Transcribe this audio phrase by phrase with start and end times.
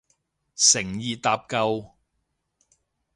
[0.55, 1.91] 誠意搭救